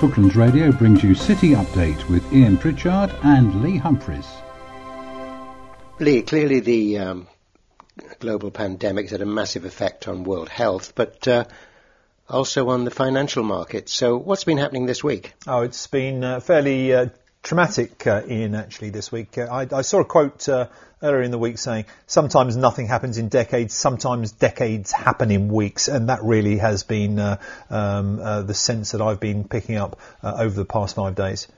[0.00, 4.26] Brooklands Radio brings you City Update with Ian Pritchard and Lee Humphries.
[5.98, 7.28] Lee, clearly the um,
[8.18, 11.44] global pandemic has had a massive effect on world health, but uh,
[12.30, 13.92] also on the financial markets.
[13.92, 15.34] So, what's been happening this week?
[15.46, 17.08] Oh, it's been uh, fairly uh,
[17.42, 19.38] traumatic, uh, Ian, actually, this week.
[19.38, 20.68] Uh, I, I, saw a quote uh,
[21.02, 25.88] earlier in the week saying, sometimes nothing happens in decades, sometimes decades happen in weeks,
[25.88, 27.38] and that really has been uh,
[27.70, 31.48] um, uh, the sense that I've been picking up uh, over the past five days.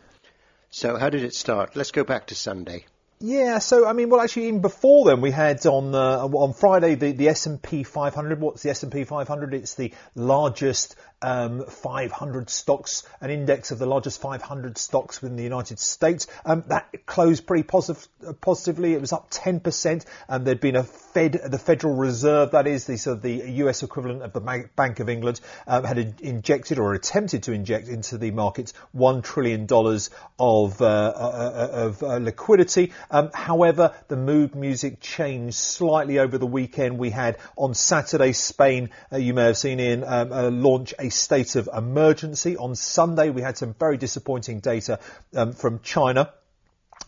[0.71, 1.77] So, how did it start?
[1.77, 2.87] Let's go back to Sunday.
[3.25, 6.97] Yeah, so I mean, well, actually, even before then, we had on uh, on Friday
[6.97, 8.41] the, the S and P 500.
[8.41, 9.55] What's the S and P 500?
[9.55, 15.43] It's the largest um, 500 stocks, an index of the largest 500 stocks within the
[15.43, 16.27] United States.
[16.45, 18.95] Um, that closed pretty positive, uh, positively.
[18.95, 22.97] It was up 10%, and there'd been a Fed, the Federal Reserve, that is the
[22.97, 27.45] sort of the US equivalent of the Bank of England, um, had injected or attempted
[27.45, 32.93] to inject into the markets one trillion dollars of uh, uh, of uh, liquidity.
[33.11, 36.99] Um, however, the mood music changed slightly over the weekend.
[36.99, 41.57] We had on Saturday Spain, uh, you may have seen in um, launch a state
[41.57, 42.57] of emergency.
[42.57, 44.99] On Sunday, we had some very disappointing data
[45.35, 46.33] um, from China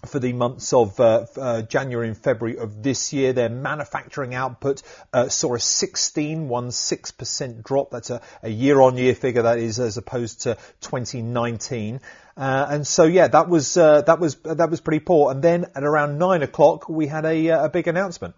[0.07, 3.33] for the months of uh, uh, January and February of this year.
[3.33, 4.83] Their manufacturing output
[5.13, 7.91] uh, saw a 16.16% drop.
[7.91, 12.01] That's a, a year-on-year figure, that is, as opposed to 2019.
[12.37, 15.31] Uh, and so, yeah, that was uh, that was that was pretty poor.
[15.31, 18.35] And then at around nine o'clock, we had a, uh, a big announcement.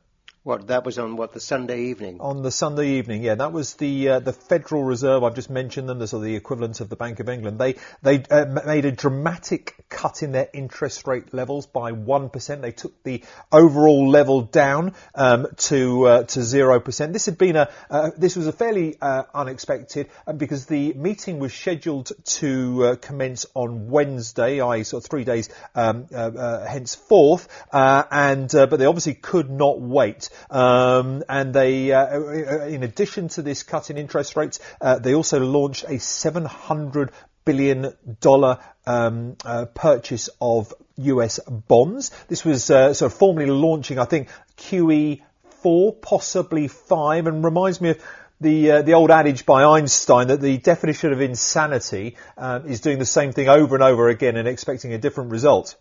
[0.47, 2.21] What that was on what the Sunday evening?
[2.21, 5.25] On the Sunday evening, yeah, that was the uh, the Federal Reserve.
[5.25, 5.99] I've just mentioned them.
[5.99, 7.59] They're the equivalent of the Bank of England.
[7.59, 12.63] They they uh, made a dramatic cut in their interest rate levels by one percent.
[12.63, 17.13] They took the overall level down um, to uh, to zero percent.
[17.13, 21.41] This had been a uh, this was a fairly uh, unexpected um, because the meeting
[21.41, 28.49] was scheduled to uh, commence on Wednesday, i.e., sort of three days um, henceforth, and
[28.53, 30.31] but they obviously could not wait.
[30.51, 35.41] Um, and they, uh, in addition to this cut in interest rates, uh, they also
[35.41, 37.13] launched a 700
[37.45, 42.11] billion dollar um, uh, purchase of US bonds.
[42.29, 45.23] This was uh, sort of formally launching, I think, QE
[45.63, 48.03] four, possibly five, and reminds me of
[48.41, 52.99] the uh, the old adage by Einstein that the definition of insanity um, is doing
[52.99, 55.77] the same thing over and over again and expecting a different result.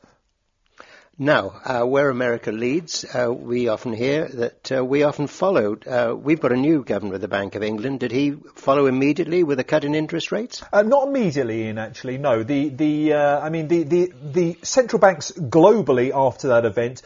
[1.18, 5.88] Now, uh, where America leads, uh, we often hear that uh, we often followed.
[5.88, 8.02] Uh, we've got a new governor of the Bank of England.
[8.02, 10.62] Did he follow immediately with a cut in interest rates?
[10.74, 11.78] Uh, not immediately, Ian.
[11.78, 12.44] Actually, no.
[12.44, 17.02] The the uh, I mean the, the the central banks globally after that event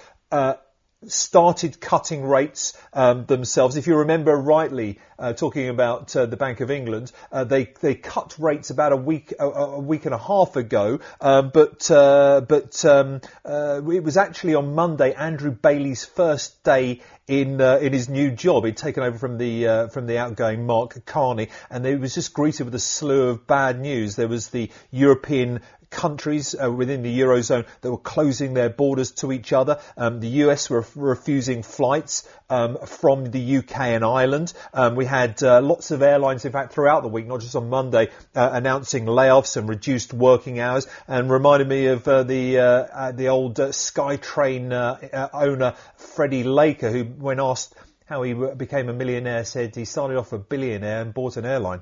[1.08, 3.78] started cutting rates um, themselves.
[3.78, 7.96] If you remember rightly, uh, talking about uh, the Bank of England, uh, they they
[7.96, 12.42] cut rates about a week a, a week and a half ago, um, but uh,
[12.42, 17.94] but um, uh, it was actually on Monday Andrew Bailey's first day in uh, in
[17.94, 18.66] his new job.
[18.66, 22.66] He'd taken over from the from the outgoing Mark Carney, and he was just greeted
[22.66, 24.16] with a slew of bad news.
[24.16, 29.32] There was the European countries uh, within the eurozone that were closing their borders to
[29.32, 29.80] each other.
[29.98, 34.54] Um, the US were refusing flights um, from the UK and Ireland.
[34.74, 37.70] Um, we had uh, lots of airlines, in fact, throughout the week, not just on
[37.70, 42.64] Monday, uh, announcing layoffs and reduced working hours, and reminded me of uh, the uh,
[42.64, 47.76] uh, the old SkyTrain owner Freddie Laker, who, when asked
[48.06, 51.82] how he became a millionaire, said he started off a billionaire and bought an airline.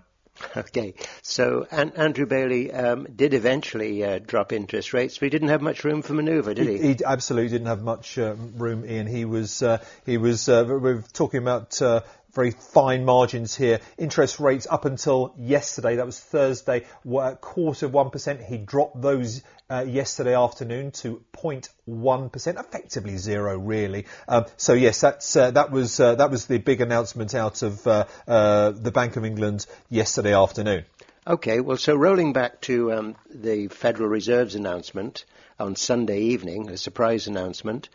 [0.56, 5.50] Okay, so An- Andrew Bailey um, did eventually uh, drop interest rates, but he didn't
[5.50, 6.78] have much room for manoeuvre, did he?
[6.78, 9.08] He, he absolutely didn't have much uh, room Ian.
[9.08, 12.02] He was uh, he was uh, we are talking about uh,
[12.34, 13.80] very fine margins here.
[13.98, 18.46] Interest rates up until yesterday, that was Thursday, were a quarter of 1%.
[18.46, 24.06] He dropped those uh, yesterday afternoon to 0.1%, effectively zero really.
[24.28, 27.86] Um, so yes, that's, uh, that was, uh, that was the big announcement out of
[27.86, 30.86] uh, uh, the Bank of England yesterday afternoon.
[31.26, 35.26] Okay, well, so rolling back to um, the Federal Reserve's announcement
[35.60, 37.90] on Sunday evening, a surprise announcement,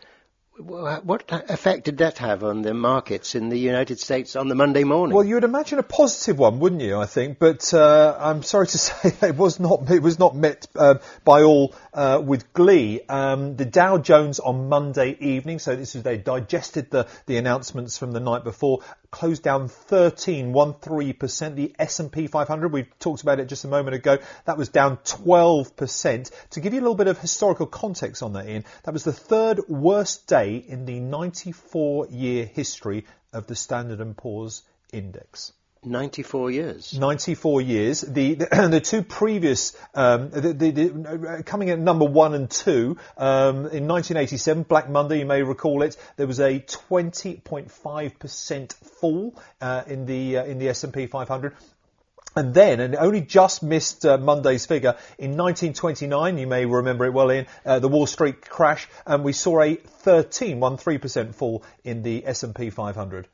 [0.57, 4.83] what effect did that have on the markets in the United States on the Monday
[4.83, 5.15] morning?
[5.15, 6.97] Well, you would imagine a positive one, wouldn't you?
[6.97, 9.89] I think, but uh, I'm sorry to say it was not.
[9.89, 13.01] It was not met uh, by all uh, with glee.
[13.09, 17.97] Um, the Dow Jones on Monday evening, so this is they digested the the announcements
[17.97, 18.81] from the night before,
[19.13, 21.55] closed down 13.13%.
[21.55, 26.31] The S&P 500, we talked about it just a moment ago, that was down 12%.
[26.49, 29.13] To give you a little bit of historical context on that, Ian, that was the
[29.13, 35.53] third worst day in the 94 year history of the Standard & Poor's index.
[35.85, 36.97] 94 years.
[36.97, 38.01] 94 years.
[38.01, 42.97] The the, the two previous, um, the, the, the, coming at number one and two
[43.17, 45.97] um, in 1987, Black Monday, you may recall it.
[46.15, 51.53] There was a 20.5 percent fall uh, in the uh, in the S&P 500.
[52.35, 57.13] And then, and only just missed uh, Monday's figure, in 1929, you may remember it
[57.13, 62.01] well in, uh, the Wall Street crash, and we saw a 13, 13% fall in
[62.01, 63.27] the S&P 500.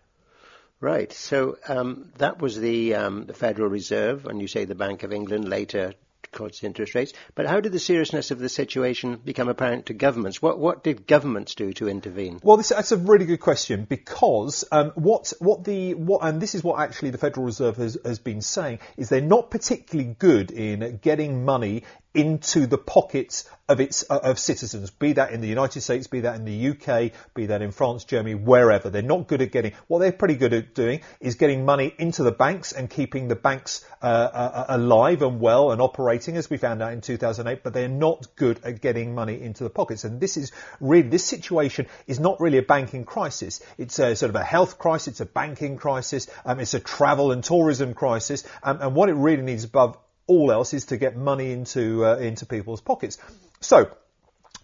[0.82, 1.12] Right.
[1.12, 5.12] So um, that was the, um, the Federal Reserve, and you say the Bank of
[5.12, 5.94] England later
[6.32, 7.14] cuts interest rates.
[7.36, 10.42] But how did the seriousness of the situation become apparent to governments?
[10.42, 12.40] What what did governments do to intervene?
[12.44, 16.56] Well, this, that's a really good question because um, what what the what and this
[16.56, 20.52] is what actually the Federal Reserve has, has been saying is they're not particularly good
[20.52, 21.84] in getting money
[22.14, 26.22] into the pockets of its uh, of citizens, be that in the United States, be
[26.22, 28.90] that in the UK, be that in France, Germany, wherever.
[28.90, 29.74] They're not good at getting.
[29.88, 33.36] What they're pretty good at doing is getting money into the banks and keeping the
[33.36, 37.64] banks uh, uh, alive and well and operating, as we found out in 2008.
[37.64, 40.04] But they're not good at getting money into the pockets.
[40.04, 43.62] And this is really this situation is not really a banking crisis.
[43.78, 45.08] It's a sort of a health crisis.
[45.10, 46.28] It's a banking crisis.
[46.44, 48.44] Um, it's a travel and tourism crisis.
[48.64, 49.96] Um, and what it really needs above
[50.30, 53.18] all else is to get money into uh, into people's pockets.
[53.60, 53.92] So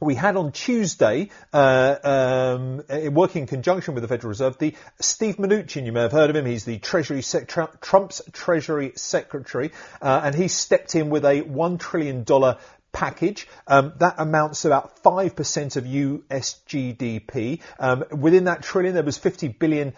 [0.02, 2.84] we had on Tuesday, uh, um,
[3.14, 5.86] working in conjunction with the Federal Reserve, the Steve Mnuchin.
[5.86, 6.46] You may have heard of him.
[6.46, 7.48] He's the Treasury Sec-
[7.82, 9.72] Trump's Treasury Secretary,
[10.02, 12.58] uh, and he stepped in with a one trillion dollar
[12.96, 13.46] package.
[13.68, 17.60] Um, that amounts to about 5% of US GDP.
[17.78, 19.94] Um, within that trillion, there was $50 billion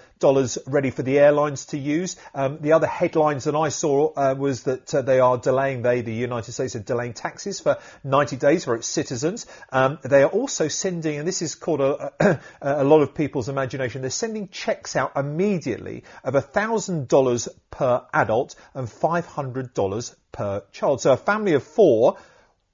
[0.66, 2.16] ready for the airlines to use.
[2.34, 6.02] Um, the other headlines that I saw uh, was that uh, they are delaying, they,
[6.02, 9.46] the United States, are delaying taxes for 90 days for its citizens.
[9.72, 14.02] Um, they are also sending, and this is caught a, a lot of people's imagination,
[14.02, 21.02] they're sending checks out immediately of $1,000 per adult and $500 per child.
[21.02, 22.18] So a family of four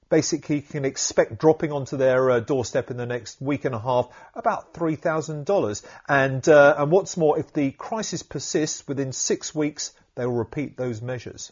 [0.10, 4.10] basically can expect dropping onto their uh, doorstep in the next week and a half
[4.36, 5.84] about $3,000.
[6.08, 10.78] And, uh, and what's more, if the crisis persists within six weeks, they will repeat
[10.78, 11.52] those measures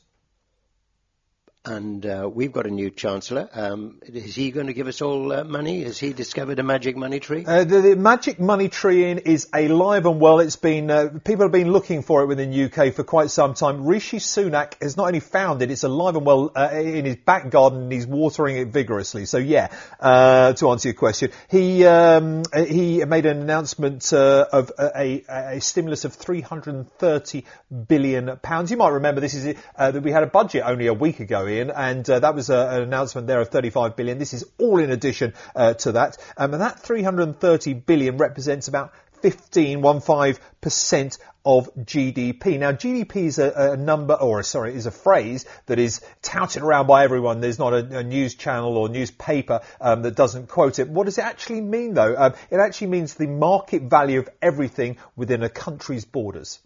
[1.64, 3.48] and uh, we've got a new chancellor.
[3.54, 5.84] Um, is he going to give us all uh, money?
[5.84, 7.46] Has he discovered a magic money tree?
[7.46, 10.40] Uh, the, the, magic money tree in is alive and well.
[10.40, 13.86] It's been uh, people have been looking for it within UK for quite some time.
[13.86, 17.52] Rishi Sunak has not only found it; it's alive and well uh, in his back
[17.52, 19.26] garden, and he's watering it vigorously.
[19.26, 24.92] So yeah, uh, to answer your question, he um, he made an announcement of a,
[24.96, 27.46] a, a, stimulus of 330
[27.88, 28.72] billion pounds.
[28.72, 32.10] You might remember this is that we had a budget only a week ago and
[32.10, 34.18] uh, that was a, an announcement there of 35 billion.
[34.18, 38.94] This is all in addition uh, to that, um, and that 330 billion represents about
[39.22, 42.60] 15, 15% of GDP.
[42.60, 46.88] Now, GDP is a, a, number, or sorry, is a phrase that is touted around
[46.88, 47.42] by everyone.
[47.42, 50.90] There's not a, a news channel or newspaper um, that doesn't quote it.
[50.90, 52.16] What does it actually mean, though?
[52.18, 56.60] Um, it actually means the market value of everything within a country's borders.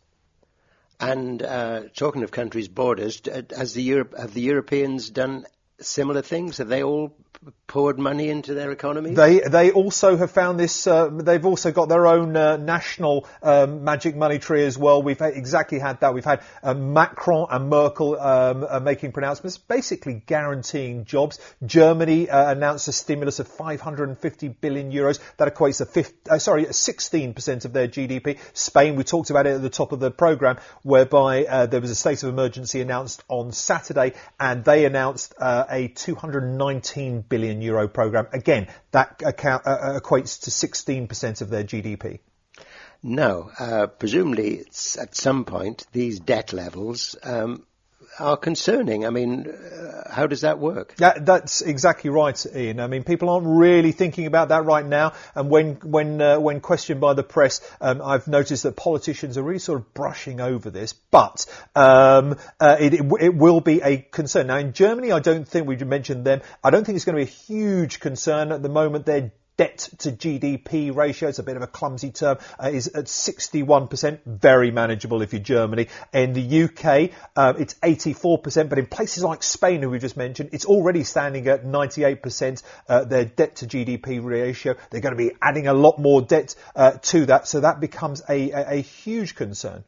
[1.00, 3.22] And uh, talking of countries' borders,
[3.56, 5.46] has the Europe, have the Europeans done
[5.80, 6.58] similar things?
[6.58, 7.16] Have they all
[7.68, 9.14] poured money into their economy?
[9.14, 10.88] They they also have found this.
[10.88, 15.02] Uh, they've also got their own uh, national um, magic money tree as well.
[15.02, 16.14] We've exactly had that.
[16.14, 21.40] We've had uh, Macron and Merkel um, uh, making pronouncements, basically guaranteeing jobs.
[21.66, 25.20] Germany uh, announced a stimulus of 550 billion euros.
[25.38, 28.40] That equates to 50, uh, sorry 16% of their GDP.
[28.54, 31.96] Spain, we talked about it at the top of the program, whereby there was a
[31.96, 35.34] state of emergency announced on Saturday, and they announced
[35.70, 38.28] a 219 billion euro program.
[38.34, 42.20] Again, that account, uh, uh equates to 16% of their GDP.
[43.04, 44.62] No, uh, presumably
[45.00, 47.66] at some point these debt levels um,
[48.20, 49.06] are concerning.
[49.06, 50.96] I mean, uh, how does that work?
[51.00, 52.80] Yeah, that's exactly right, Ian.
[52.80, 55.14] I mean, people aren't really thinking about that right now.
[55.34, 59.44] And when when uh, when questioned by the press, um, I've noticed that politicians are
[59.44, 60.94] really sort of brushing over this.
[60.94, 61.46] But
[61.76, 64.48] um, uh, it, it, it will be a concern.
[64.48, 66.42] Now, in Germany, I don't think we mentioned them.
[66.64, 69.06] I don't think it's going to be a huge concern at the moment.
[69.06, 73.06] They're debt to GDP ratio, it's a bit of a clumsy term, uh, is at
[73.06, 75.88] 61%, very manageable if you're Germany.
[76.14, 80.50] In the UK, uh, it's 84%, but in places like Spain, who we just mentioned,
[80.54, 84.76] it's already standing at 98%, uh, their debt to GDP ratio.
[84.90, 88.22] They're going to be adding a lot more debt uh, to that, so that becomes
[88.30, 89.84] a, a, a huge concern.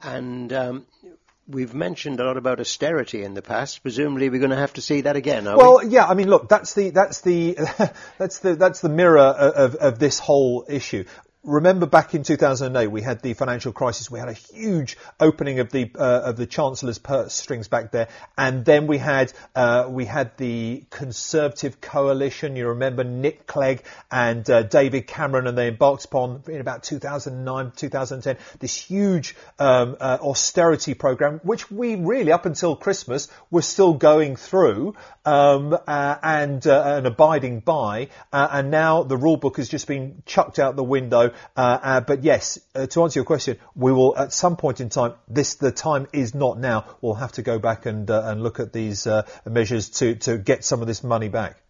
[0.00, 0.86] And um,
[1.48, 3.82] we've mentioned a lot about austerity in the past.
[3.82, 5.44] Presumably, we're going to have to see that again.
[5.44, 5.88] well, we?
[5.88, 6.06] yeah.
[6.06, 7.56] I mean, look, that's the that's the
[8.18, 11.04] that's the that's the mirror of, of this whole issue
[11.48, 14.10] remember back in 2008, we had the financial crisis.
[14.10, 18.08] We had a huge opening of the uh, of the Chancellor's purse strings back there,
[18.36, 22.54] and then we had uh, we had the Conservative coalition.
[22.54, 27.72] You remember Nick Clegg and uh, David Cameron, and they embarked upon in about 2009,
[27.74, 33.94] 2010 this huge um, uh, austerity program, which we really up until Christmas were still
[33.94, 39.68] going through um, uh, and uh, and abiding by, and now the rule book has
[39.68, 41.32] just been chucked out the window.
[41.56, 44.88] Uh, uh, but yes, uh, to answer your question, we will at some point in
[44.88, 45.14] time.
[45.28, 46.84] This the time is not now.
[47.00, 49.06] We'll have to go back and and look at these
[49.44, 51.60] measures to to get some of this money back.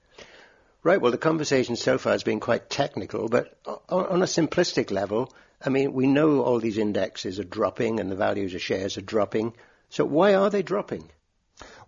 [0.83, 1.01] Right.
[1.01, 3.59] Well, the conversation so far has been quite technical, but
[3.89, 8.17] on a simplistic level, I mean, we know all these indexes are dropping and the
[8.17, 9.55] values of shares are dropping.
[9.91, 11.11] So why are they dropping?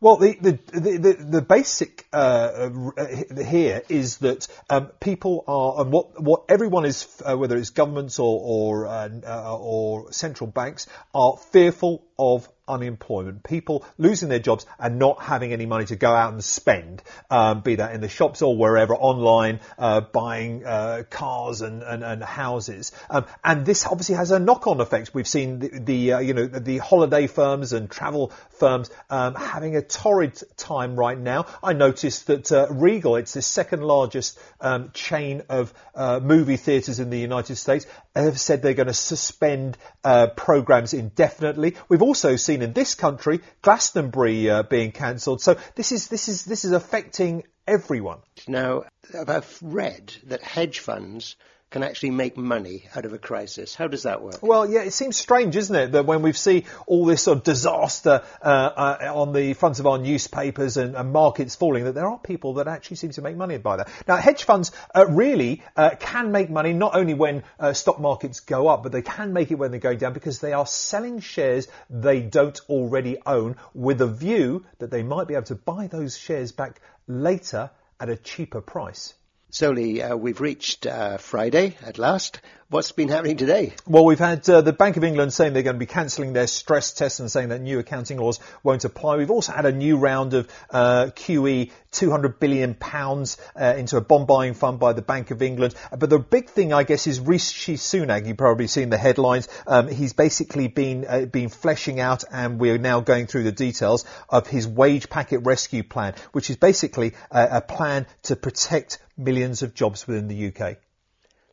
[0.03, 5.93] Well, the the the, the basic uh, uh, here is that um, people are, and
[5.93, 10.87] what what everyone is, uh, whether it's governments or or, uh, uh or central banks,
[11.15, 16.13] are fearful of unemployment, people losing their jobs and not having any money to go
[16.13, 21.03] out and spend, um, be that in the shops or wherever, online, uh, buying uh,
[21.11, 22.93] cars and, and, and houses.
[23.09, 25.13] Um, and this obviously has a knock-on effect.
[25.13, 29.75] We've seen the, the uh, you know the holiday firms and travel firms um, having
[29.77, 31.47] a torrid time right now.
[31.63, 37.01] I noticed that uh, Regal, it's the second largest um, chain of uh, movie theatres
[37.01, 41.77] in the United States, have said they're going to suspend uh, programs indefinitely.
[41.89, 45.41] We've also seen in this country Glastonbury uh, being cancelled.
[45.41, 48.19] So this is this is this is affecting everyone.
[48.49, 48.85] Now,
[49.29, 51.37] I've read that hedge funds
[51.71, 53.77] can actually make money out of a crisis.
[53.77, 54.43] How does that work?
[54.43, 57.45] Well, yeah, it seems strange, isn't it, that when we see all this sort of
[57.45, 62.09] disaster uh, uh, on the front of our newspapers and, and, markets falling, that there
[62.09, 63.89] are people that actually seem to make money by that.
[64.09, 68.41] Now, hedge funds uh, really uh, can make money not only when uh, stock markets
[68.41, 71.21] go up, but they can make it when they're going down because they are selling
[71.21, 75.87] shares they don't already own with a view that they might be able to buy
[75.87, 79.15] those shares back later at a cheaper price.
[79.53, 82.41] So, uh, we've reached uh, Friday at last.
[82.69, 83.75] What's been happening today?
[83.85, 86.47] Well, we've had uh, the Bank of England saying they're going to be cancelling their
[86.47, 89.17] stress tests and saying that new accounting laws won't apply.
[89.17, 94.01] We've also had a new round of uh, QE, 200 billion pounds uh, into a
[94.01, 95.75] bond buying fund by the Bank of England.
[95.91, 98.25] But the big thing, I guess, is Rishi Sunak.
[98.25, 99.49] You've probably seen the headlines.
[99.67, 104.05] Um, he's basically been uh, been fleshing out, and we're now going through the details
[104.29, 109.75] of his wage packet rescue plan, which is basically a plan to protect millions of
[109.75, 110.79] jobs within the UK.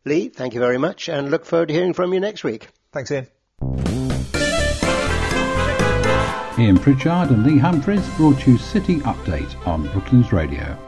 [0.06, 2.68] Lee, thank you very much and look forward to hearing from you next week.
[2.92, 3.28] Thanks, Ian.
[6.60, 10.87] Ian Pritchard and Lee Humphreys brought you City Update on Brooklands Radio.